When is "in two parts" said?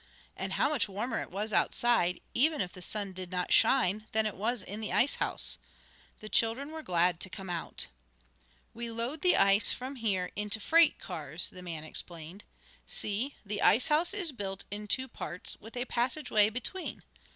14.71-15.55